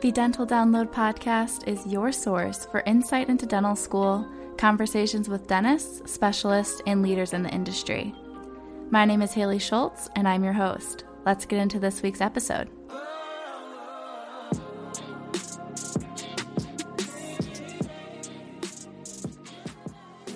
[0.00, 4.26] The Dental Download podcast is your source for insight into dental school,
[4.58, 8.14] conversations with dentists, specialists, and leaders in the industry.
[8.90, 11.04] My name is Haley Schultz, and I'm your host.
[11.24, 12.68] Let's get into this week's episode.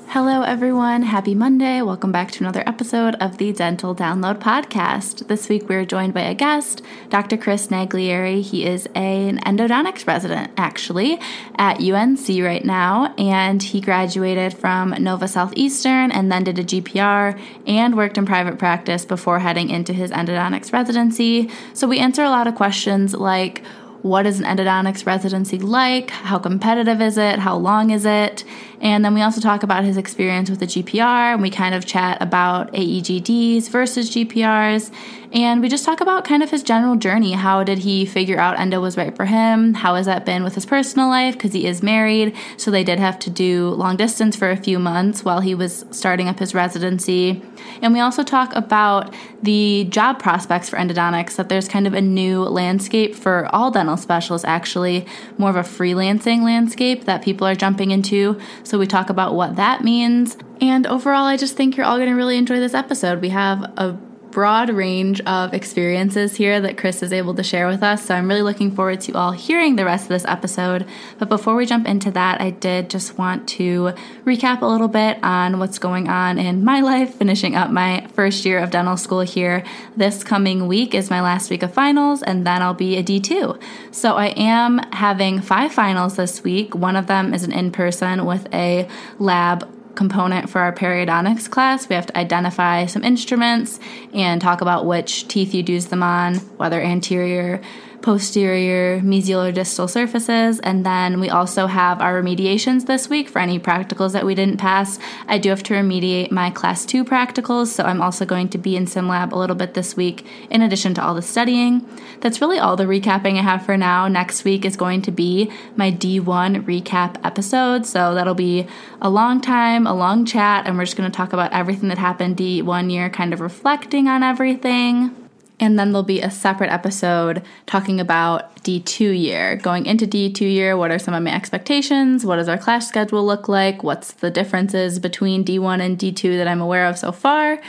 [0.09, 1.03] Hello, everyone.
[1.03, 1.81] Happy Monday.
[1.83, 5.29] Welcome back to another episode of the Dental Download Podcast.
[5.29, 7.37] This week, we're joined by a guest, Dr.
[7.37, 8.43] Chris Naglieri.
[8.43, 11.19] He is an endodontics resident, actually,
[11.57, 17.41] at UNC right now, and he graduated from Nova Southeastern and then did a GPR
[17.67, 21.51] and worked in private practice before heading into his endodontics residency.
[21.73, 23.65] So, we answer a lot of questions like,
[24.03, 26.11] what is an endodontics residency like?
[26.11, 27.39] How competitive is it?
[27.39, 28.45] How long is it?
[28.81, 31.85] And then we also talk about his experience with the GPR and we kind of
[31.85, 34.93] chat about AEGDs versus GPRs.
[35.31, 37.33] And we just talk about kind of his general journey.
[37.33, 39.75] How did he figure out endo was right for him?
[39.75, 41.35] How has that been with his personal life?
[41.35, 44.79] Because he is married, so they did have to do long distance for a few
[44.79, 47.43] months while he was starting up his residency.
[47.83, 52.01] And we also talk about the job prospects for endodontics, that there's kind of a
[52.01, 57.55] new landscape for all dental specialists, actually, more of a freelancing landscape that people are
[57.55, 58.41] jumping into.
[58.69, 60.37] So we talk about what that means.
[60.61, 63.23] And overall, I just think you're all going to really enjoy this episode.
[63.23, 63.97] We have a
[64.39, 68.07] broad range of experiences here that Chris is able to share with us.
[68.07, 70.87] So I'm really looking forward to all hearing the rest of this episode.
[71.19, 73.93] But before we jump into that, I did just want to
[74.25, 78.45] recap a little bit on what's going on in my life, finishing up my first
[78.45, 79.65] year of dental school here.
[79.97, 83.61] This coming week is my last week of finals, and then I'll be a D2.
[83.91, 86.77] So I am having five finals this week.
[86.77, 88.87] One of them is an in person with a
[89.19, 91.89] lab component for our periodontics class.
[91.89, 93.81] We have to identify some instruments
[94.15, 97.61] and talk about which teeth you'd use them on, whether anterior,
[98.03, 100.61] posterior, mesial, or distal surfaces.
[100.61, 104.59] And then we also have our remediations this week for any practicals that we didn't
[104.59, 104.99] pass.
[105.27, 108.77] I do have to remediate my class two practicals, so I'm also going to be
[108.77, 111.87] in SimLab a little bit this week, in addition to all the studying.
[112.21, 114.09] That's really all the recapping I have for now.
[114.09, 118.67] Next week is going to be my D1 recap episode, so that'll be
[119.01, 121.99] a long time, a long chat, and we're just going to talk about everything that
[121.99, 125.28] happened D1 year, kind of reflecting on everything.
[125.61, 129.57] And then there'll be a separate episode talking about D2 year.
[129.57, 132.25] Going into D2 year, what are some of my expectations?
[132.25, 133.83] What does our class schedule look like?
[133.83, 137.61] What's the differences between D1 and D2 that I'm aware of so far?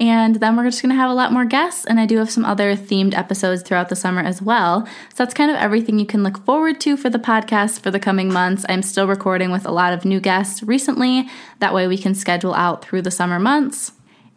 [0.00, 2.44] And then we're just to have a lot more guests, and I do have some
[2.44, 4.86] other themed episodes throughout the summer as well.
[4.86, 7.98] So that's kind of everything you can look forward to for the podcast for the
[7.98, 8.64] coming months.
[8.68, 11.28] I'm still recording with a lot of new guests recently.
[11.58, 13.90] That way we can schedule out through the summer months.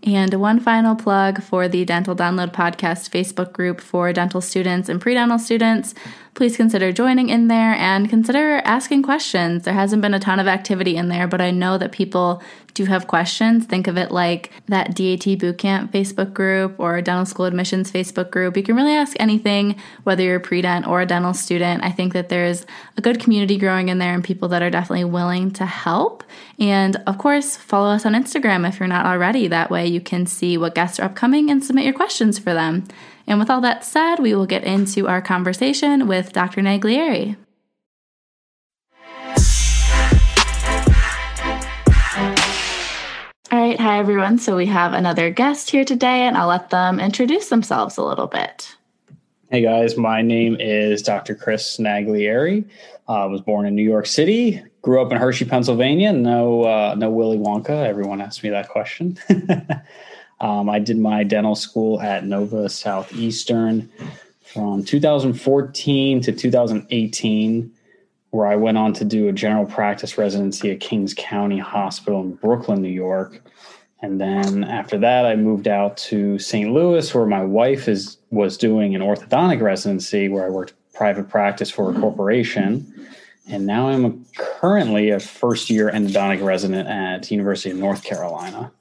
[0.04, 5.00] And one final plug for the Dental Download Podcast Facebook group for dental students and
[5.00, 5.94] pre dental students
[6.34, 9.64] please consider joining in there and consider asking questions.
[9.64, 12.42] There hasn't been a ton of activity in there, but I know that people
[12.74, 13.66] do have questions.
[13.66, 18.56] Think of it like that DAT Bootcamp Facebook group or dental school admissions Facebook group.
[18.56, 21.84] You can really ask anything, whether you're a pre-dent or a dental student.
[21.84, 22.66] I think that there's
[22.96, 26.24] a good community growing in there and people that are definitely willing to help.
[26.60, 29.50] And of course, follow us on Instagram if you're not already.
[29.50, 32.88] That way you can see what guests are upcoming and submit your questions for them.
[33.28, 36.62] And with all that said, we will get into our conversation with Dr.
[36.62, 37.38] Naglieri.
[43.52, 44.38] All right, hi everyone.
[44.38, 48.28] So we have another guest here today, and I'll let them introduce themselves a little
[48.28, 48.76] bit.
[49.50, 51.36] Hey guys, my name is Dr.
[51.36, 52.64] Chris Naglieri.
[53.10, 56.14] I uh, was born in New York City, grew up in Hershey, Pennsylvania.
[56.14, 57.86] No, uh, no Willy Wonka.
[57.86, 59.18] Everyone asks me that question.
[60.42, 63.90] Um, I did my dental school at Nova Southeastern
[64.44, 67.72] from 2014 to 2018,
[68.32, 72.34] where I went on to do a general practice residency at Kings County Hospital in
[72.34, 73.40] Brooklyn, New York.
[74.02, 76.72] And then after that, I moved out to St.
[76.72, 81.70] Louis, where my wife is was doing an orthodontic residency, where I worked private practice
[81.70, 82.92] for a corporation.
[83.48, 88.72] And now I'm currently a first year endodontic resident at University of North Carolina.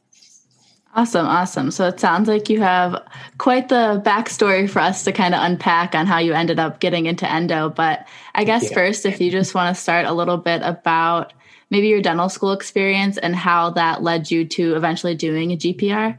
[0.92, 1.70] Awesome, awesome.
[1.70, 3.00] So it sounds like you have
[3.38, 7.06] quite the backstory for us to kind of unpack on how you ended up getting
[7.06, 7.70] into endo.
[7.70, 8.74] But I guess yeah.
[8.74, 11.32] first, if you just want to start a little bit about
[11.70, 16.18] maybe your dental school experience and how that led you to eventually doing a GPR.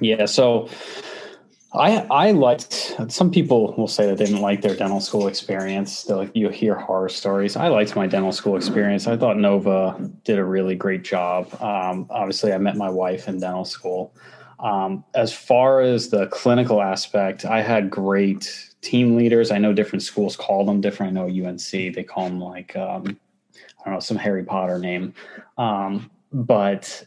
[0.00, 0.26] Yeah.
[0.26, 0.68] So
[1.76, 6.04] I I liked some people will say that they didn't like their dental school experience.
[6.04, 7.56] They're like you hear horror stories.
[7.56, 9.06] I liked my dental school experience.
[9.06, 11.52] I thought Nova did a really great job.
[11.60, 14.14] Um, obviously, I met my wife in dental school.
[14.58, 19.50] Um, as far as the clinical aspect, I had great team leaders.
[19.50, 21.16] I know different schools call them different.
[21.16, 23.18] I know UNC, they call them like, um,
[23.80, 25.12] I don't know, some Harry Potter name.
[25.58, 27.04] Um, but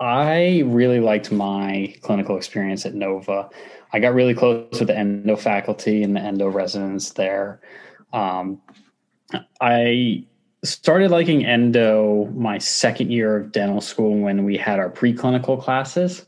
[0.00, 3.50] I really liked my clinical experience at Nova.
[3.92, 7.60] I got really close with the endo faculty and the endo residents there.
[8.14, 8.62] Um,
[9.60, 10.24] I
[10.64, 16.24] started liking endo my second year of dental school when we had our preclinical classes.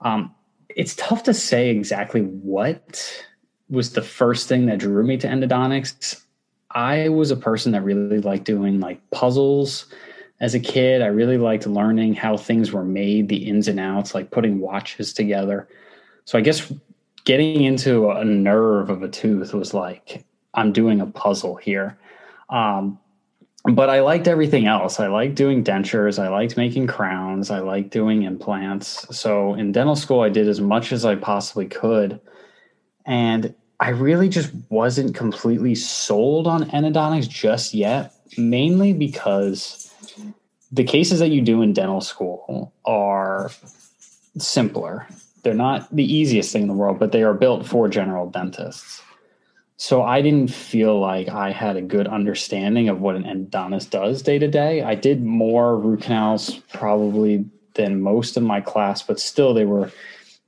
[0.00, 0.34] Um,
[0.74, 3.26] it's tough to say exactly what
[3.68, 6.22] was the first thing that drew me to endodontics.
[6.70, 9.86] I was a person that really liked doing like puzzles
[10.42, 11.00] as a kid.
[11.00, 15.14] I really liked learning how things were made, the ins and outs, like putting watches
[15.14, 15.68] together.
[16.26, 16.70] So I guess
[17.24, 21.96] getting into a nerve of a tooth was like I'm doing a puzzle here.
[22.50, 22.98] Um,
[23.64, 24.98] but I liked everything else.
[24.98, 26.18] I liked doing dentures.
[26.20, 27.48] I liked making crowns.
[27.48, 29.06] I liked doing implants.
[29.16, 32.20] So in dental school, I did as much as I possibly could.
[33.06, 39.91] And I really just wasn't completely sold on endodontics just yet, mainly because
[40.72, 43.50] the cases that you do in dental school are
[44.38, 45.06] simpler.
[45.42, 49.02] They're not the easiest thing in the world, but they are built for general dentists.
[49.76, 54.22] So I didn't feel like I had a good understanding of what an endodontist does
[54.22, 54.82] day to day.
[54.82, 57.44] I did more root canals probably
[57.74, 59.90] than most of my class, but still they were,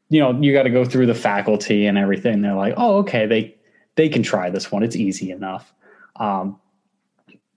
[0.09, 2.43] you know, you got to go through the faculty and everything.
[2.43, 3.57] They're like, oh, okay, they
[3.97, 4.83] they can try this one.
[4.83, 5.73] It's easy enough.
[6.17, 6.61] Um,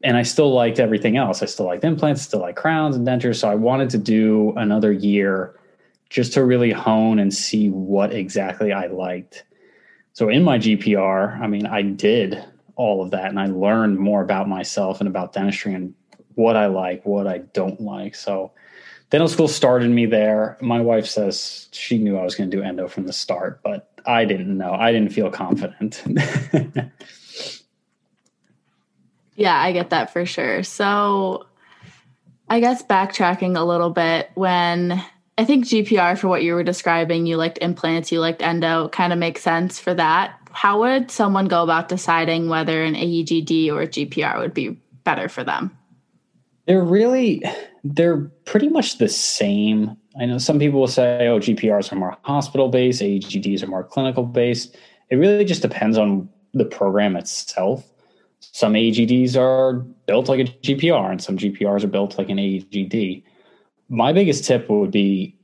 [0.07, 1.44] and I still liked everything else.
[1.44, 3.42] I still liked implants, still like crowns and dentures.
[3.42, 5.59] So I wanted to do another year
[6.09, 9.44] just to really hone and see what exactly I liked.
[10.13, 12.42] So in my GPR, I mean, I did
[12.77, 15.94] all of that and I learned more about myself and about dentistry and
[16.36, 18.15] what I like, what I don't like.
[18.15, 18.54] So
[19.09, 20.57] dental school started me there.
[20.62, 23.92] My wife says she knew I was going to do endo from the start, but
[24.06, 24.71] I didn't know.
[24.71, 26.01] I didn't feel confident.
[29.37, 30.63] yeah, I get that for sure.
[30.63, 31.45] So
[32.49, 35.01] I guess backtracking a little bit when
[35.37, 39.13] I think GPR for what you were describing, you liked implants, you liked endo, kind
[39.13, 40.33] of makes sense for that.
[40.51, 44.69] How would someone go about deciding whether an AEGD or a GPR would be
[45.03, 45.77] better for them?
[46.65, 47.43] They're really,
[47.83, 49.95] they're pretty much the same.
[50.19, 53.83] I know some people will say, oh, GPRs are more hospital based, AEGDs are more
[53.83, 54.75] clinical based.
[55.11, 57.87] It really just depends on the program itself.
[58.39, 59.73] Some AGDs are
[60.07, 63.23] built like a GPR, and some GPRs are built like an AGD.
[63.89, 65.37] my biggest tip would be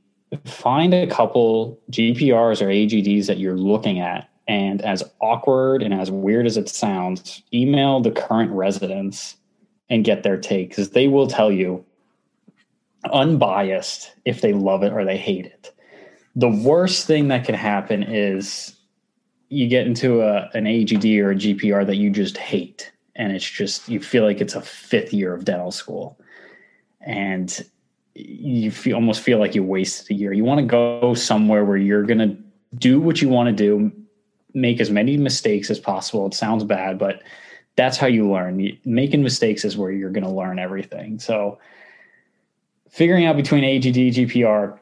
[0.44, 4.28] find a couple GPRs or AGDs that you're looking at.
[4.46, 9.36] And as awkward and as weird as it sounds, email the current residents
[9.88, 11.84] and get their take because they will tell you
[13.12, 15.72] unbiased if they love it or they hate it.
[16.36, 18.76] The worst thing that can happen is
[19.48, 22.92] you get into a, an AGD or a GPR that you just hate.
[23.16, 26.18] And it's just, you feel like it's a fifth year of dental school.
[27.00, 27.64] And
[28.14, 30.32] you feel, almost feel like you wasted a year.
[30.32, 32.36] You want to go somewhere where you're going to
[32.76, 33.92] do what you want to do,
[34.52, 36.26] make as many mistakes as possible.
[36.26, 37.22] It sounds bad, but
[37.76, 38.78] that's how you learn.
[38.84, 41.18] Making mistakes is where you're going to learn everything.
[41.18, 41.58] So,
[42.88, 44.78] figuring out between AGD, GPR,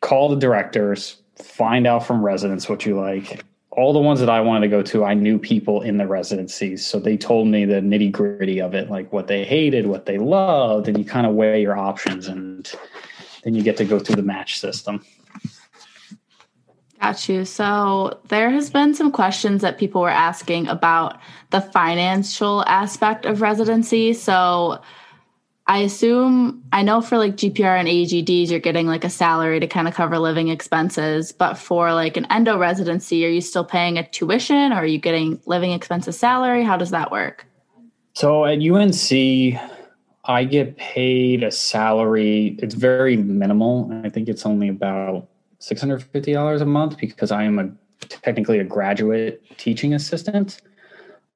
[0.00, 3.44] call the directors, find out from residents what you like,
[3.74, 6.86] all the ones that I wanted to go to, I knew people in the residencies.
[6.86, 10.18] So they told me the nitty gritty of it, like what they hated, what they
[10.18, 12.70] loved, and you kind of weigh your options and
[13.44, 15.04] then you get to go through the match system.
[17.00, 17.44] Got you.
[17.46, 21.18] So there has been some questions that people were asking about
[21.50, 24.12] the financial aspect of residency.
[24.12, 24.80] So
[25.72, 29.66] I assume I know for like GPR and AGDs, you're getting like a salary to
[29.66, 31.32] kind of cover living expenses.
[31.32, 34.98] But for like an endo residency, are you still paying a tuition or are you
[34.98, 36.62] getting living expenses salary?
[36.62, 37.46] How does that work?
[38.12, 39.58] So at UNC,
[40.26, 42.58] I get paid a salary.
[42.58, 43.90] It's very minimal.
[44.04, 45.26] I think it's only about
[45.62, 47.70] $650 a month because I am a
[48.08, 50.60] technically a graduate teaching assistant.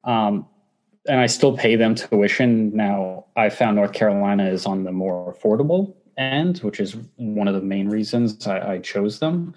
[0.04, 0.46] Um,
[1.08, 2.74] and I still pay them tuition.
[2.74, 7.54] Now, I found North Carolina is on the more affordable end, which is one of
[7.54, 9.54] the main reasons I, I chose them.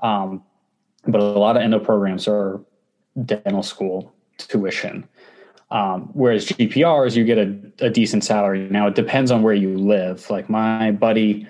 [0.00, 0.42] Um,
[1.06, 2.60] but a lot of endo programs are
[3.24, 5.08] dental school tuition.
[5.70, 8.68] Um, whereas GPRs, you get a, a, decent salary.
[8.70, 10.30] Now, it depends on where you live.
[10.30, 11.46] Like my buddy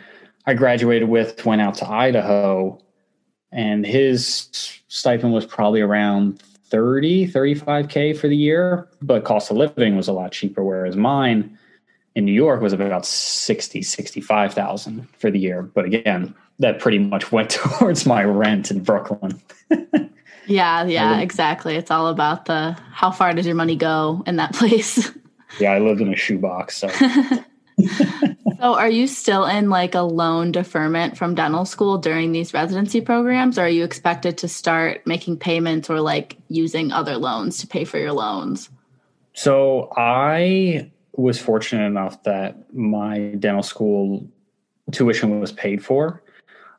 [0.46, 2.80] I graduated with went out to Idaho,
[3.52, 9.96] and his stipend was probably around 30, 35K for the year, but cost of living
[9.96, 10.64] was a lot cheaper.
[10.64, 11.58] Whereas mine,
[12.16, 15.62] in New York was about 60, 65,000 for the year.
[15.62, 19.40] But again, that pretty much went towards my rent in Brooklyn.
[20.46, 21.76] yeah, yeah, exactly.
[21.76, 25.10] It's all about the how far does your money go in that place.
[25.60, 26.78] yeah, I lived in a shoebox.
[26.78, 26.88] So.
[28.58, 33.00] so are you still in like a loan deferment from dental school during these residency
[33.00, 37.66] programs or are you expected to start making payments or like using other loans to
[37.66, 38.70] pay for your loans
[39.34, 44.26] so i was fortunate enough that my dental school
[44.92, 46.22] tuition was paid for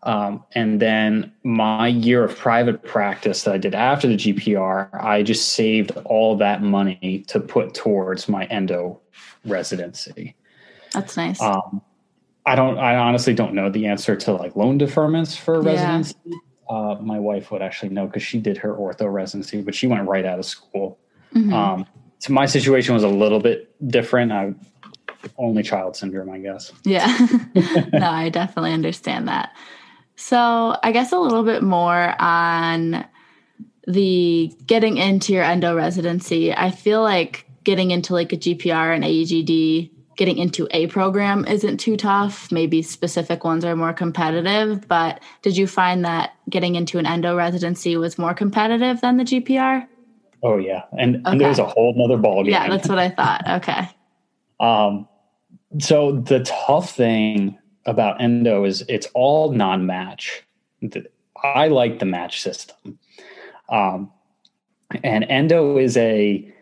[0.03, 5.23] um, and then my year of private practice that I did after the GPR, I
[5.23, 9.01] just saved all that money to put towards my endo
[9.43, 10.35] residency.
[10.93, 11.41] That's nice.
[11.41, 11.81] Um,
[12.45, 12.77] I don't.
[12.77, 16.15] I honestly don't know the answer to like loan deferments for residency.
[16.23, 16.37] Yeah.
[16.69, 20.07] Uh, my wife would actually know because she did her ortho residency, but she went
[20.07, 20.97] right out of school.
[21.33, 21.53] Mm-hmm.
[21.53, 21.85] Um,
[22.19, 24.31] so my situation was a little bit different.
[24.31, 24.53] I
[25.37, 26.71] only child syndrome, I guess.
[26.83, 27.07] Yeah.
[27.93, 29.55] no, I definitely understand that.
[30.15, 33.05] So I guess a little bit more on
[33.87, 36.53] the getting into your endo residency.
[36.53, 41.77] I feel like getting into like a GPR and AEGD getting into a program isn't
[41.77, 42.51] too tough.
[42.51, 47.37] Maybe specific ones are more competitive, but did you find that getting into an endo
[47.37, 49.87] residency was more competitive than the GPR?
[50.43, 51.31] Oh yeah, and, okay.
[51.31, 52.51] and there's a whole nother ball game.
[52.51, 53.47] Yeah, that's what I thought.
[53.47, 53.89] Okay.
[54.59, 55.07] um,
[55.79, 60.43] so the tough thing about endo is it's all non-match.
[61.43, 62.99] I like the match system,
[63.69, 64.11] um,
[65.03, 66.53] and endo is a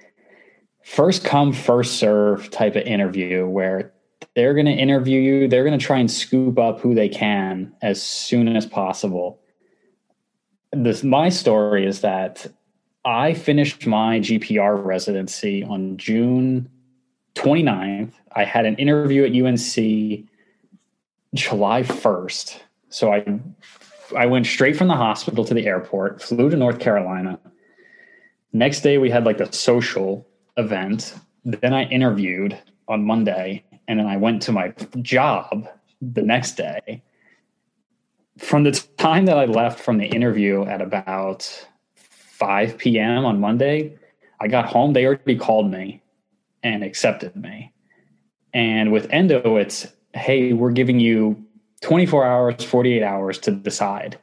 [0.85, 3.91] first come first serve type of interview where
[4.35, 5.47] they're going to interview you.
[5.47, 9.41] They're going to try and scoop up who they can as soon as possible.
[10.71, 12.47] This my story is that
[13.05, 16.67] i finished my gpr residency on june
[17.35, 20.27] 29th i had an interview at unc
[21.33, 23.23] july 1st so i
[24.17, 27.39] i went straight from the hospital to the airport flew to north carolina.
[28.51, 30.27] Next day we had like the social
[30.57, 31.15] event.
[31.43, 32.57] Then I interviewed
[32.87, 35.67] on Monday, and then I went to my job
[36.01, 37.03] the next day.
[38.37, 43.25] From the time that I left from the interview at about 5 p.m.
[43.25, 43.97] on Monday,
[44.41, 44.93] I got home.
[44.93, 46.01] They already called me
[46.63, 47.71] and accepted me.
[48.53, 51.41] And with Endo, it's hey, we're giving you
[51.81, 54.17] 24 hours, 48 hours to decide.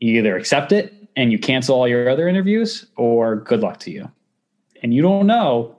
[0.00, 3.90] You either accept it and you cancel all your other interviews, or good luck to
[3.90, 4.10] you
[4.82, 5.78] and you don't know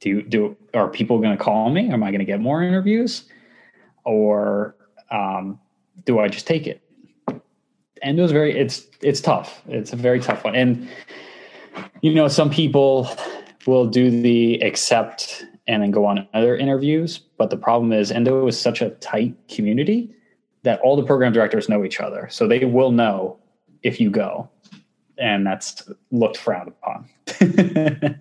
[0.00, 1.90] do do are people going to call me?
[1.90, 3.24] Am i going to get more interviews?
[4.04, 4.76] Or
[5.10, 5.58] um,
[6.04, 6.82] do i just take it?
[8.02, 9.62] And it was very it's it's tough.
[9.68, 10.54] It's a very tough one.
[10.54, 10.88] And
[12.00, 13.08] you know some people
[13.66, 18.48] will do the accept and then go on other interviews but the problem is endo
[18.48, 20.12] is such a tight community
[20.62, 22.28] that all the program directors know each other.
[22.30, 23.38] So they will know
[23.82, 24.48] if you go
[25.18, 27.08] and that's looked frowned upon.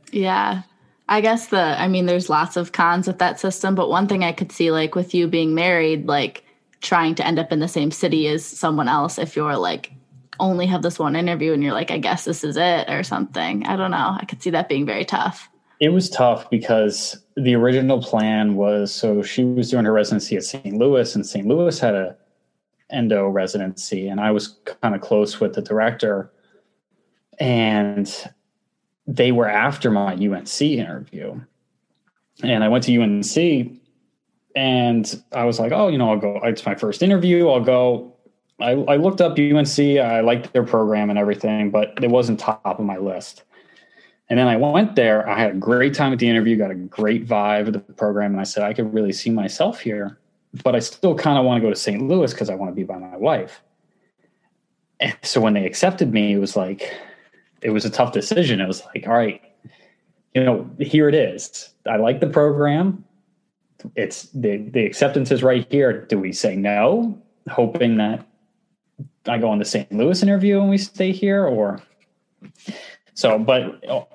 [0.12, 0.64] yeah.
[1.10, 4.24] I guess the I mean there's lots of cons with that system, but one thing
[4.24, 6.46] I could see like with you being married, like
[6.80, 9.92] trying to end up in the same city as someone else if you're like
[10.40, 13.66] only have this one interview and you're like, I guess this is it or something.
[13.66, 14.18] I don't know.
[14.20, 15.50] I could see that being very tough.
[15.80, 20.44] It was tough because the original plan was so she was doing her residency at
[20.44, 20.76] St.
[20.76, 21.48] Louis, and St.
[21.48, 22.16] Louis had a
[22.92, 26.32] endo residency, and I was kind of close with the director
[27.42, 28.30] and
[29.08, 31.42] they were after my UNC interview.
[32.44, 33.80] And I went to UNC
[34.56, 36.40] and I was like, oh, you know, I'll go.
[36.44, 37.50] It's my first interview.
[37.50, 38.16] I'll go.
[38.60, 39.80] I, I looked up UNC.
[39.80, 43.44] I liked their program and everything, but it wasn't top of my list.
[44.30, 45.28] And then I went there.
[45.28, 48.34] I had a great time at the interview, got a great vibe of the program.
[48.34, 50.20] And I said, I could really see myself here,
[50.64, 52.08] but I still kind of want to go to St.
[52.08, 53.64] Louis because I want to be by my wife.
[55.00, 56.94] And so when they accepted me, it was like,
[57.62, 58.60] it was a tough decision.
[58.60, 59.42] It was like, all right,
[60.34, 61.74] you know, here it is.
[61.86, 63.04] I like the program.
[63.96, 66.06] It's the the acceptance is right here.
[66.06, 68.26] Do we say no, hoping that
[69.26, 69.92] I go on the St.
[69.92, 71.82] Louis interview and we stay here, or
[73.16, 73.40] so?
[73.40, 74.08] But oh,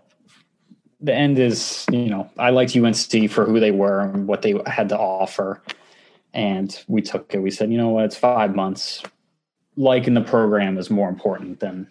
[1.00, 4.54] the end is, you know, I liked UNC for who they were and what they
[4.66, 5.60] had to offer,
[6.32, 7.42] and we took it.
[7.42, 9.02] We said, you know what, it's five months.
[9.76, 11.88] Liking the program is more important than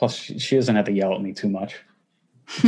[0.00, 1.76] Plus, she, she doesn't have to yell at me too much.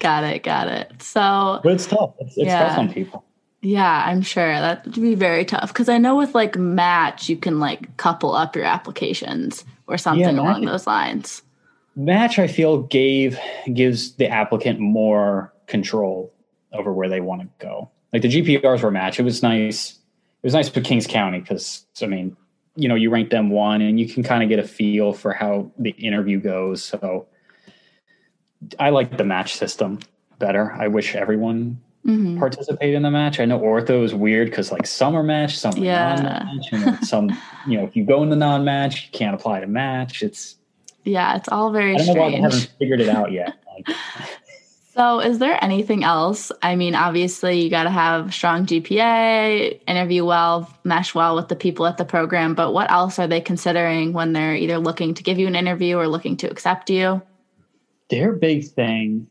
[0.00, 0.42] got it.
[0.42, 1.00] Got it.
[1.00, 2.14] So, but it's tough.
[2.18, 2.68] It's, it's yeah.
[2.68, 3.24] tough on people.
[3.62, 7.36] Yeah, I'm sure that would be very tough because I know with like Match, you
[7.36, 11.42] can like couple up your applications or something yeah, along those lines.
[11.94, 13.38] Match, I feel, gave
[13.72, 16.32] gives the applicant more control
[16.72, 17.90] over where they want to go.
[18.12, 19.20] Like the GPRs were Match.
[19.20, 19.92] It was nice.
[19.92, 22.36] It was nice for Kings County because I mean,
[22.76, 25.32] you know, you rank them one, and you can kind of get a feel for
[25.32, 26.84] how the interview goes.
[26.84, 27.26] So
[28.78, 29.98] I like the match system
[30.38, 30.72] better.
[30.72, 32.38] I wish everyone mm-hmm.
[32.38, 33.40] participate in the match.
[33.40, 36.14] I know ortho is weird because like some are match, some are yeah.
[36.14, 37.30] non-match, and some
[37.66, 40.22] you know if you go in the non-match, you can't apply to match.
[40.22, 40.56] It's
[41.04, 41.94] yeah, it's all very.
[41.94, 42.16] I don't strange.
[42.16, 43.56] know why they haven't figured it out yet.
[43.86, 43.96] Like,
[45.00, 46.52] so, is there anything else?
[46.62, 51.56] I mean, obviously, you got to have strong GPA, interview well, mesh well with the
[51.56, 52.54] people at the program.
[52.54, 55.96] But what else are they considering when they're either looking to give you an interview
[55.96, 57.22] or looking to accept you?
[58.10, 59.28] Their big thing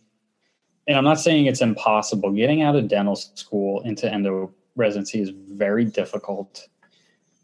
[0.89, 2.31] and I'm not saying it's impossible.
[2.31, 6.67] Getting out of dental school into endo residency is very difficult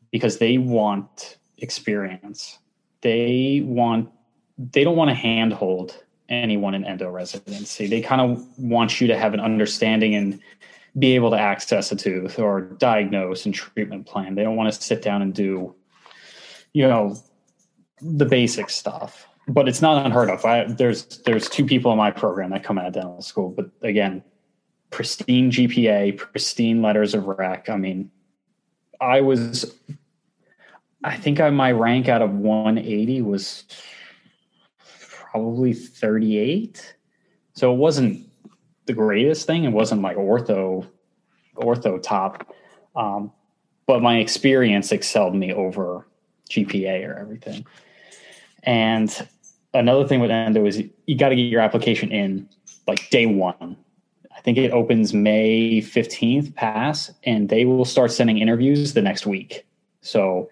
[0.09, 2.57] because they want experience.
[3.01, 4.09] They want
[4.57, 7.87] they don't want a handhold anyone in endo residency.
[7.87, 10.39] They kind of want you to have an understanding and
[10.97, 14.35] be able to access a tooth or diagnose and treatment plan.
[14.35, 15.75] They don't want to sit down and do,
[16.73, 17.17] you know,
[18.01, 20.43] the basic stuff but it's not unheard of.
[20.43, 23.69] I, there's there's two people in my program that come out of dental school, but
[23.81, 24.23] again,
[24.89, 27.69] pristine GPA, pristine letters of rec.
[27.69, 28.11] I mean,
[28.99, 29.75] I was,
[31.03, 33.65] I think I, my rank out of 180 was
[35.35, 36.95] probably 38.
[37.55, 38.25] So it wasn't
[38.85, 39.65] the greatest thing.
[39.65, 40.87] It wasn't like ortho,
[41.57, 42.55] ortho top.
[42.95, 43.33] Um,
[43.85, 46.07] but my experience excelled me over
[46.49, 47.65] GPA or everything.
[48.63, 49.27] And
[49.73, 52.47] another thing with Endo is you got to get your application in
[52.87, 53.75] like day one.
[54.33, 59.25] I think it opens May 15th pass and they will start sending interviews the next
[59.25, 59.67] week.
[59.99, 60.49] So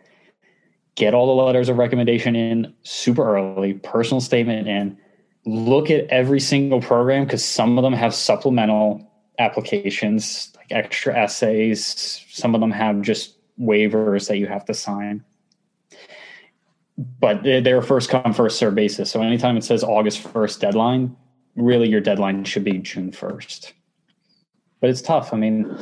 [0.95, 4.97] get all the letters of recommendation in super early, personal statement in,
[5.45, 9.09] look at every single program because some of them have supplemental
[9.39, 12.23] applications, like extra essays.
[12.29, 15.23] Some of them have just waivers that you have to sign
[16.97, 19.09] but they're first come first serve basis.
[19.11, 21.15] So anytime it says August first deadline,
[21.55, 23.73] really your deadline should be June first.
[24.79, 25.33] But it's tough.
[25.33, 25.75] I mean,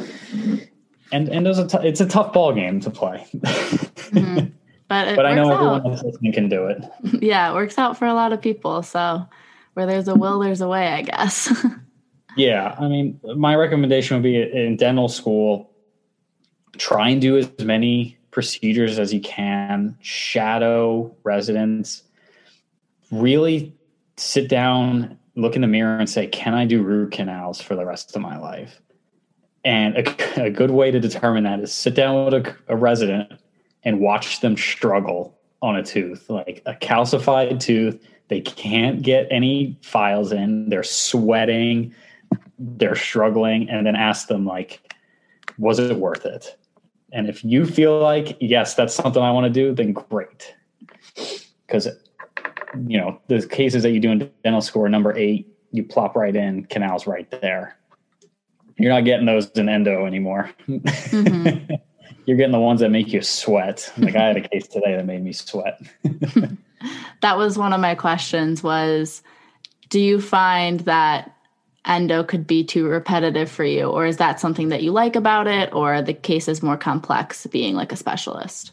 [1.11, 3.25] and and there's a t- it's a tough ball game to play.
[3.33, 4.47] mm-hmm.
[4.91, 6.83] But but I know everyone else listening can do it.
[7.23, 8.83] Yeah, it works out for a lot of people.
[8.83, 9.25] So
[9.73, 11.65] where there's a will, there's a way, I guess.
[12.35, 15.71] yeah, I mean, my recommendation would be in dental school,
[16.75, 22.03] try and do as many procedures as you can, shadow residents,
[23.11, 23.73] really
[24.17, 27.85] sit down, look in the mirror and say, can I do root canals for the
[27.85, 28.81] rest of my life?
[29.63, 33.31] And a, a good way to determine that is sit down with a, a resident
[33.83, 38.01] and watch them struggle on a tooth, like a calcified tooth.
[38.27, 40.69] They can't get any files in.
[40.69, 41.93] They're sweating.
[42.57, 43.69] They're struggling.
[43.69, 44.93] And then ask them, like,
[45.57, 46.57] was it worth it?
[47.11, 50.55] And if you feel like, yes, that's something I want to do, then great.
[51.67, 51.87] Because,
[52.87, 56.35] you know, the cases that you do in dental school number eight, you plop right
[56.35, 57.77] in, canals right there.
[58.77, 60.49] You're not getting those in endo anymore.
[60.67, 61.75] Mm-hmm.
[62.31, 63.91] You're getting the ones that make you sweat.
[63.97, 65.81] Like I had a case today that made me sweat.
[67.21, 69.21] that was one of my questions was
[69.89, 71.35] do you find that
[71.83, 73.83] endo could be too repetitive for you?
[73.83, 75.73] Or is that something that you like about it?
[75.73, 78.71] Or the case is more complex being like a specialist?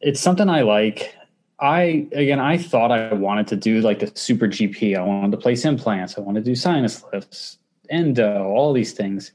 [0.00, 1.14] It's something i like.
[1.60, 5.36] I again i thought i wanted to do like the super gp i wanted to
[5.36, 6.18] place implants.
[6.18, 7.58] I wanted to do sinus lifts
[7.90, 9.30] endo all these things.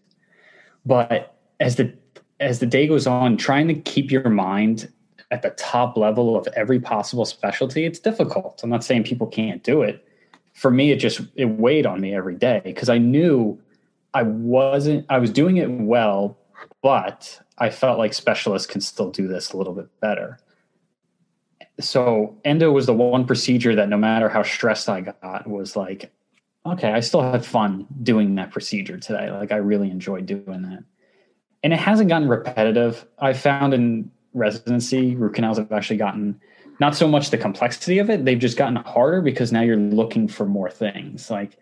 [0.86, 1.94] But as the
[2.40, 4.92] as the day goes on trying to keep your mind
[5.32, 9.64] at the top level of every possible specialty it's difficult i'm not saying people can't
[9.64, 10.08] do it
[10.58, 13.62] for me, it just it weighed on me every day because I knew
[14.16, 16.36] I wasn't I was doing it well,
[16.82, 20.40] but I felt like specialists can still do this a little bit better.
[21.80, 26.12] So endo was the one procedure that no matter how stressed I got was like,
[26.66, 29.30] okay, I still had fun doing that procedure today.
[29.30, 30.84] Like I really enjoyed doing that.
[31.64, 33.06] And it hasn't gotten repetitive.
[33.20, 36.40] I found in residency, root canals have actually gotten
[36.80, 40.28] not so much the complexity of it they've just gotten harder because now you're looking
[40.28, 41.30] for more things.
[41.30, 41.58] Like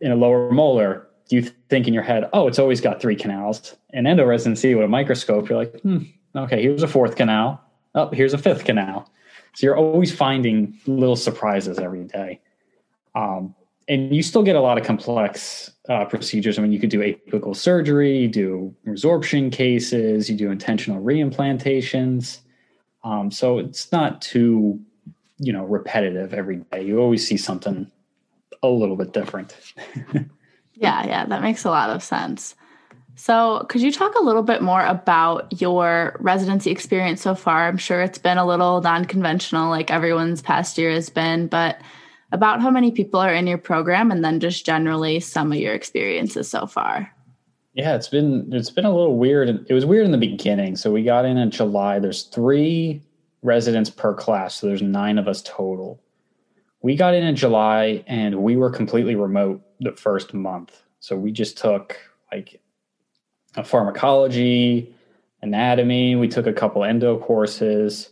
[0.00, 3.76] in a lower molar you think in your head oh it's always got three canals.
[3.92, 5.98] In endo residency with a microscope you're like hmm,
[6.36, 7.60] okay here's a fourth canal.
[7.94, 9.10] Oh here's a fifth canal.
[9.54, 12.40] So you're always finding little surprises every day.
[13.14, 13.54] Um,
[13.88, 16.58] and you still get a lot of complex uh, procedures.
[16.58, 22.38] I mean, you could do apical surgery, you do resorption cases, you do intentional reimplantations.
[23.04, 24.80] Um, so it's not too,
[25.38, 26.84] you know, repetitive every day.
[26.84, 27.90] You always see something
[28.62, 29.56] a little bit different.
[30.74, 32.54] Yeah, yeah, that makes a lot of sense.
[33.14, 37.68] So, could you talk a little bit more about your residency experience so far?
[37.68, 41.80] I'm sure it's been a little non conventional, like everyone's past year has been, but
[42.32, 45.74] about how many people are in your program and then just generally some of your
[45.74, 47.14] experiences so far.
[47.74, 49.66] Yeah, it's been it's been a little weird.
[49.68, 50.76] It was weird in the beginning.
[50.76, 51.98] So we got in in July.
[51.98, 53.02] There's three
[53.42, 56.00] residents per class, so there's nine of us total.
[56.82, 60.82] We got in in July, and we were completely remote the first month.
[61.00, 61.96] So we just took
[62.30, 62.60] like
[63.56, 64.94] a pharmacology,
[65.40, 66.16] anatomy.
[66.16, 68.10] We took a couple endo courses,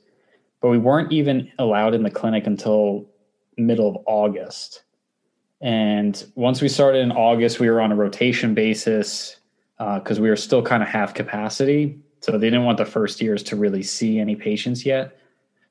[0.63, 3.07] but we weren't even allowed in the clinic until
[3.67, 4.83] middle of August.
[5.61, 9.37] And once we started in August, we were on a rotation basis
[9.79, 11.99] because uh, we were still kind of half capacity.
[12.21, 15.17] So they didn't want the first years to really see any patients yet.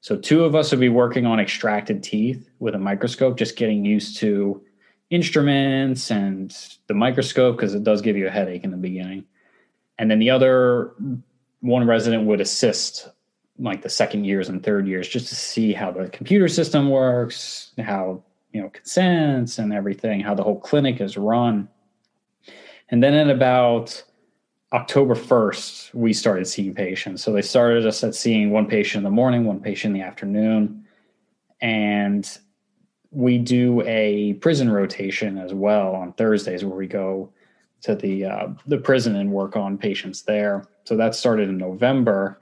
[0.01, 3.83] So two of us would be working on extracted teeth with a microscope, just getting
[3.83, 4.63] used to
[5.09, 6.55] instruments and
[6.87, 9.25] the microscope because it does give you a headache in the beginning.
[9.97, 10.93] And then the other
[11.61, 13.09] one resident would assist
[13.59, 17.71] like the second years and third years just to see how the computer system works,
[17.77, 21.67] how you know consents and everything, how the whole clinic is run.
[22.89, 24.03] And then at about
[24.73, 27.23] October 1st, we started seeing patients.
[27.23, 30.07] So they started us at seeing one patient in the morning, one patient in the
[30.07, 30.85] afternoon.
[31.61, 32.29] And
[33.11, 37.31] we do a prison rotation as well on Thursdays where we go
[37.81, 40.65] to the uh, the prison and work on patients there.
[40.83, 42.39] So that started in November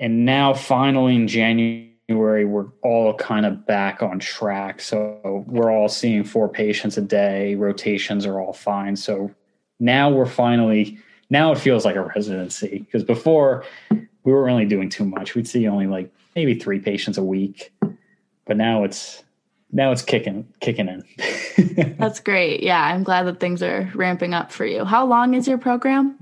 [0.00, 4.80] and now finally in January we're all kind of back on track.
[4.80, 7.54] So we're all seeing four patients a day.
[7.54, 8.96] Rotations are all fine.
[8.96, 9.30] So
[9.80, 10.98] now we're finally
[11.30, 13.64] now it feels like a residency because before
[14.24, 15.34] we weren't really doing too much.
[15.34, 17.72] We'd see only like maybe three patients a week,
[18.46, 19.22] but now it's
[19.70, 21.96] now it's kicking kicking in.
[21.98, 22.62] That's great.
[22.62, 24.84] Yeah, I'm glad that things are ramping up for you.
[24.84, 26.16] How long is your program?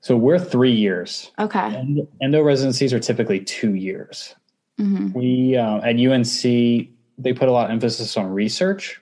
[0.00, 1.30] So we're three years.
[1.38, 2.06] Okay.
[2.22, 4.34] Endo residencies are typically two years.
[4.78, 5.12] Mm-hmm.
[5.12, 6.42] We uh, at UNC
[7.18, 9.00] they put a lot of emphasis on research,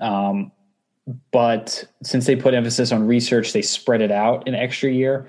[0.00, 0.50] um,
[1.30, 5.28] but since they put emphasis on research, they spread it out an extra year,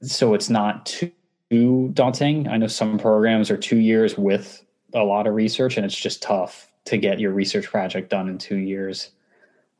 [0.00, 2.46] so it's not too daunting.
[2.46, 6.22] I know some programs are two years with a lot of research, and it's just
[6.22, 9.10] tough to get your research project done in two years.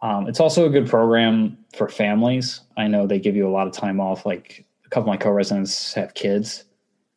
[0.02, 2.60] Um, it's also a good program for families.
[2.76, 4.24] I know they give you a lot of time off.
[4.24, 6.64] Like a couple of my co-residents have kids,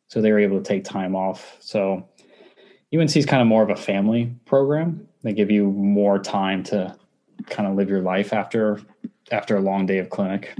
[0.08, 1.56] so they were able to take time off.
[1.60, 2.06] So
[2.94, 5.08] UNC is kind of more of a family program.
[5.22, 6.96] They give you more time to
[7.46, 8.80] kind of live your life after
[9.32, 10.54] after a long day of clinic.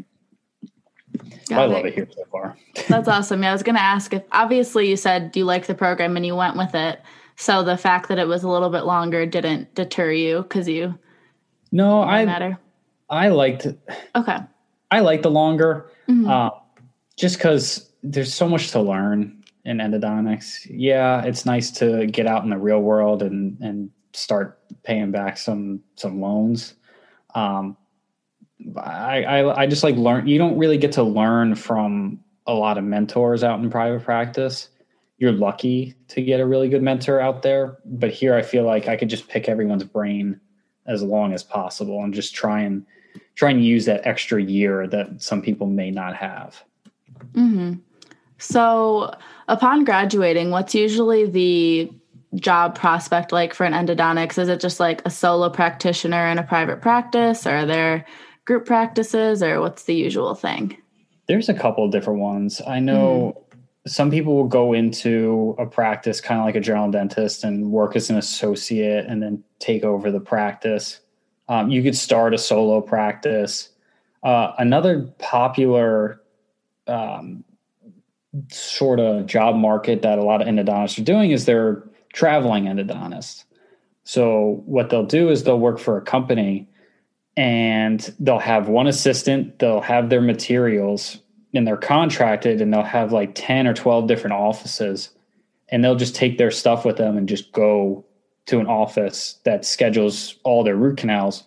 [1.48, 1.68] Got I it.
[1.68, 2.56] love it here so far.
[2.88, 3.42] That's awesome.
[3.42, 6.24] Yeah, I was going to ask if obviously you said you liked the program and
[6.24, 7.00] you went with it.
[7.36, 10.98] So the fact that it was a little bit longer didn't deter you because you
[11.74, 12.58] no, I matter.
[13.10, 13.66] I liked.
[14.14, 14.38] Okay.
[14.90, 16.30] I like the longer, mm-hmm.
[16.30, 16.50] uh,
[17.16, 20.68] just because there's so much to learn in endodontics.
[20.70, 25.36] Yeah, it's nice to get out in the real world and and start paying back
[25.36, 26.74] some some loans.
[27.34, 27.76] Um,
[28.76, 30.28] I, I I just like learn.
[30.28, 34.68] You don't really get to learn from a lot of mentors out in private practice.
[35.18, 38.86] You're lucky to get a really good mentor out there, but here I feel like
[38.86, 40.40] I could just pick everyone's brain
[40.86, 42.84] as long as possible and just try and
[43.34, 46.62] try and use that extra year that some people may not have.
[47.32, 47.74] Mm-hmm.
[48.38, 49.14] So,
[49.48, 51.90] upon graduating, what's usually the
[52.34, 54.38] job prospect like for an endodontics?
[54.38, 58.04] Is it just like a solo practitioner in a private practice, or are there
[58.44, 60.76] group practices, or what's the usual thing?
[61.26, 62.60] There's a couple different ones.
[62.66, 63.43] I know mm-hmm
[63.86, 67.96] some people will go into a practice kind of like a general dentist and work
[67.96, 71.00] as an associate and then take over the practice.
[71.48, 73.68] Um, you could start a solo practice.
[74.22, 76.22] Uh, another popular
[76.86, 77.44] um,
[78.50, 81.82] sort of job market that a lot of endodontists are doing is they're
[82.14, 83.44] traveling endodontists.
[84.04, 86.68] So what they'll do is they'll work for a company
[87.36, 91.18] and they'll have one assistant, they'll have their materials
[91.54, 95.10] and they're contracted and they'll have like 10 or 12 different offices
[95.68, 98.04] and they'll just take their stuff with them and just go
[98.46, 101.44] to an office that schedules all their root canals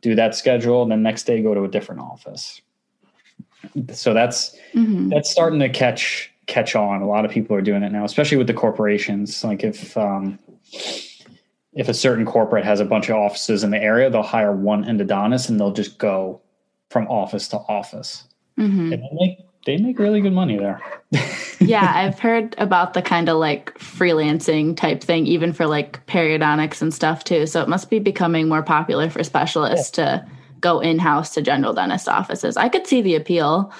[0.00, 2.60] do that schedule and then next day go to a different office.
[3.92, 5.08] So that's mm-hmm.
[5.10, 7.02] that's starting to catch catch on.
[7.02, 9.44] A lot of people are doing it now especially with the corporations.
[9.44, 10.38] Like if um,
[11.72, 14.84] if a certain corporate has a bunch of offices in the area they'll hire one
[14.84, 16.40] endodontist and they'll just go
[16.90, 18.24] from office to office
[18.58, 18.92] Mm-hmm.
[18.92, 20.80] And they make they make really good money there.
[21.60, 26.82] yeah, I've heard about the kind of like freelancing type thing, even for like periodontics
[26.82, 27.46] and stuff too.
[27.46, 30.04] So it must be becoming more popular for specialists yeah.
[30.04, 30.26] to
[30.60, 32.56] go in house to general dentist offices.
[32.56, 33.72] I could see the appeal.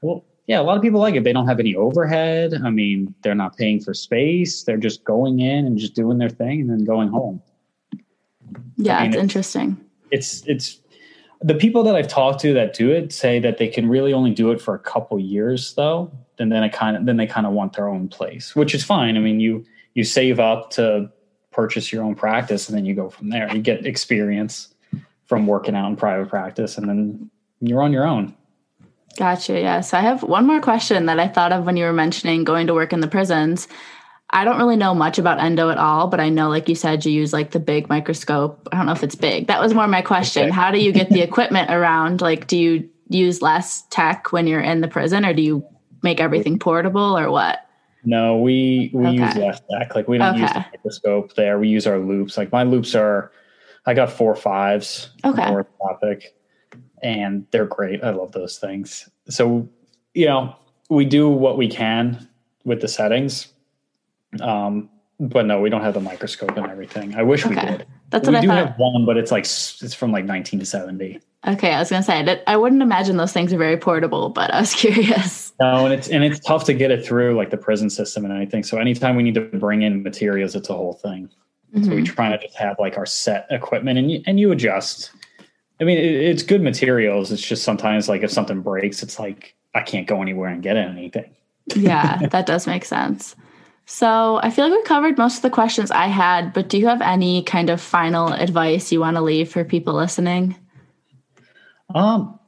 [0.00, 1.24] Well, yeah, a lot of people like it.
[1.24, 2.54] They don't have any overhead.
[2.54, 4.62] I mean, they're not paying for space.
[4.62, 7.42] They're just going in and just doing their thing and then going home.
[8.76, 9.84] Yeah, I mean, it's, it's interesting.
[10.10, 10.80] It's it's
[11.40, 14.32] the people that I've talked to that do it say that they can really only
[14.32, 16.10] do it for a couple years though.
[16.38, 18.84] And then I kind of then they kind of want their own place, which is
[18.84, 19.16] fine.
[19.16, 21.10] I mean, you you save up to
[21.50, 23.52] purchase your own practice and then you go from there.
[23.54, 24.74] You get experience
[25.24, 28.34] from working out in private practice and then you're on your own.
[29.16, 29.54] Gotcha.
[29.54, 29.94] Yes.
[29.94, 32.74] I have one more question that I thought of when you were mentioning going to
[32.74, 33.66] work in the prisons.
[34.30, 37.04] I don't really know much about endo at all, but I know, like you said,
[37.04, 38.68] you use like the big microscope.
[38.72, 39.46] I don't know if it's big.
[39.46, 40.44] That was more my question.
[40.44, 40.52] Okay.
[40.52, 42.20] How do you get the equipment around?
[42.20, 45.64] Like, do you use less tech when you're in the prison, or do you
[46.02, 47.60] make everything portable, or what?
[48.04, 49.16] No, we we okay.
[49.16, 49.94] use less tech.
[49.94, 50.42] Like, we don't okay.
[50.42, 51.58] use the microscope there.
[51.60, 52.36] We use our loupes.
[52.36, 53.30] Like, my loupes are,
[53.86, 55.10] I got four fives.
[55.24, 55.42] Okay.
[55.42, 56.24] Orthopic,
[57.00, 58.02] and they're great.
[58.02, 59.08] I love those things.
[59.28, 59.68] So,
[60.14, 60.56] you know,
[60.90, 62.28] we do what we can
[62.64, 63.52] with the settings
[64.40, 67.14] um, but no, we don't have the microscope and everything.
[67.14, 67.54] I wish okay.
[67.54, 67.86] we did.
[68.10, 68.68] That's we what I do thought.
[68.68, 71.20] have one, but it's like it's from like 1970.
[71.46, 74.52] Okay, I was gonna say that I wouldn't imagine those things are very portable, but
[74.52, 75.54] I was curious.
[75.60, 78.34] No, and it's and it's tough to get it through like the prison system and
[78.34, 78.62] anything.
[78.62, 81.30] So anytime we need to bring in materials, it's a whole thing.
[81.74, 81.84] Mm-hmm.
[81.84, 82.04] So we mm-hmm.
[82.04, 85.12] try to just have like our set equipment and you, and you adjust.
[85.80, 87.32] I mean, it, it's good materials.
[87.32, 90.76] It's just sometimes like if something breaks, it's like I can't go anywhere and get
[90.76, 91.34] anything.
[91.74, 93.34] yeah, that does make sense.
[93.86, 96.88] So I feel like we covered most of the questions I had, but do you
[96.88, 100.56] have any kind of final advice you want to leave for people listening?
[101.94, 102.38] Um,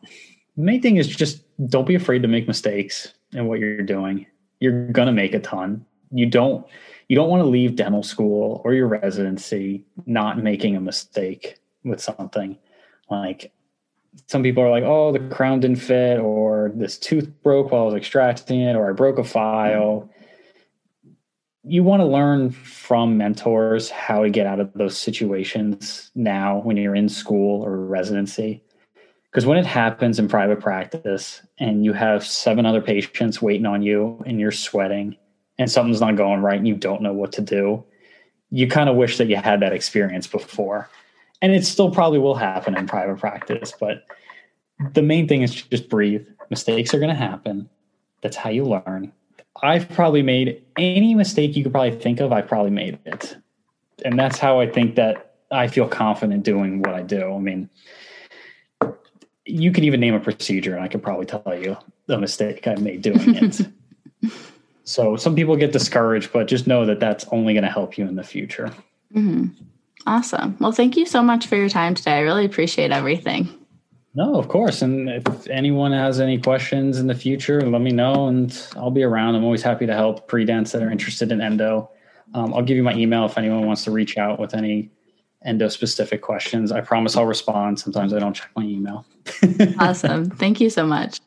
[0.57, 4.27] main thing is just don't be afraid to make mistakes in what you're doing.
[4.59, 5.87] You're gonna make a ton.
[6.11, 6.67] You don't
[7.07, 12.01] you don't want to leave dental school or your residency not making a mistake with
[12.01, 12.59] something.
[13.09, 13.53] Like
[14.27, 17.85] some people are like, oh, the crown didn't fit, or this tooth broke while I
[17.85, 20.11] was extracting it, or I broke a file
[21.69, 26.77] you want to learn from mentors how to get out of those situations now when
[26.77, 28.63] you're in school or residency.
[29.31, 33.83] Because when it happens in private practice and you have seven other patients waiting on
[33.83, 35.17] you and you're sweating
[35.59, 37.85] and something's not going right and you don't know what to do,
[38.51, 40.89] you kind of wish that you had that experience before.
[41.43, 44.05] And it still probably will happen in private practice, but
[44.95, 46.27] the main thing is just breathe.
[46.49, 47.69] Mistakes are going to happen.
[48.23, 49.13] That's how you learn.
[49.63, 52.33] I've probably made any mistake you could probably think of.
[52.33, 53.37] I probably made it,
[54.05, 57.35] and that's how I think that I feel confident doing what I do.
[57.35, 57.71] I mean,
[59.45, 62.75] you could even name a procedure, and I could probably tell you the mistake I
[62.77, 63.61] made doing it.
[64.85, 68.07] so some people get discouraged, but just know that that's only going to help you
[68.07, 68.71] in the future.
[69.15, 69.49] Mm-hmm.
[70.07, 70.57] Awesome.
[70.61, 72.13] Well, thank you so much for your time today.
[72.13, 73.49] I really appreciate everything.
[74.19, 74.83] No, of course.
[74.83, 79.05] And if anyone has any questions in the future, let me know and I'll be
[79.05, 79.37] around.
[79.37, 81.89] I'm always happy to help pre-dents that are interested in endo.
[82.35, 84.91] Um, I'll give you my email if anyone wants to reach out with any
[85.45, 86.73] endo specific questions.
[86.73, 87.79] I promise I'll respond.
[87.79, 89.07] Sometimes I don't check my email.
[89.79, 90.29] awesome.
[90.31, 91.21] Thank you so much.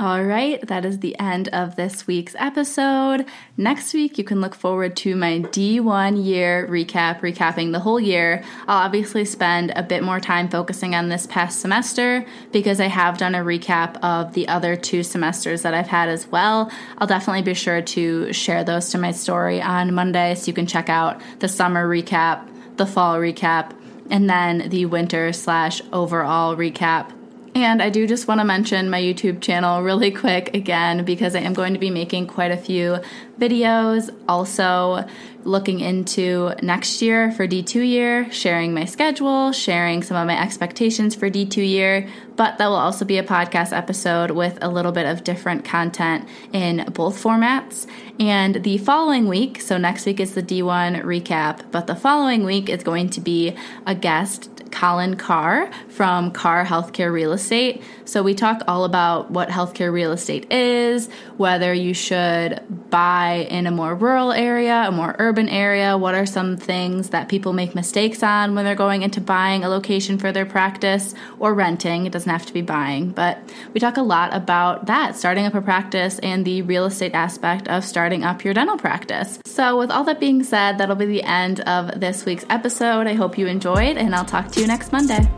[0.00, 3.26] All right, that is the end of this week's episode.
[3.58, 8.42] Next week, you can look forward to my D1 year recap, recapping the whole year.
[8.66, 13.18] I'll obviously spend a bit more time focusing on this past semester because I have
[13.18, 16.72] done a recap of the other two semesters that I've had as well.
[16.96, 20.66] I'll definitely be sure to share those to my story on Monday so you can
[20.66, 23.76] check out the summer recap, the fall recap,
[24.08, 27.12] and then the winter slash overall recap
[27.54, 31.40] and I do just want to mention my YouTube channel really quick again because I
[31.40, 32.98] am going to be making quite a few
[33.40, 34.14] videos.
[34.28, 35.04] Also,
[35.44, 41.14] looking into next year for D2 year, sharing my schedule, sharing some of my expectations
[41.14, 45.06] for D2 year, but that will also be a podcast episode with a little bit
[45.06, 47.86] of different content in both formats.
[48.18, 52.68] And the following week, so next week is the D1 recap, but the following week
[52.68, 57.82] is going to be a guest Colin Carr from Carr Healthcare Real Estate.
[58.04, 63.66] So, we talk all about what healthcare real estate is, whether you should buy in
[63.66, 67.74] a more rural area, a more urban area, what are some things that people make
[67.74, 72.06] mistakes on when they're going into buying a location for their practice or renting.
[72.06, 73.38] It doesn't have to be buying, but
[73.72, 77.68] we talk a lot about that, starting up a practice and the real estate aspect
[77.68, 79.40] of starting up your dental practice.
[79.44, 83.06] So, with all that being said, that'll be the end of this week's episode.
[83.06, 85.28] I hope you enjoyed, and I'll talk to you next Monday.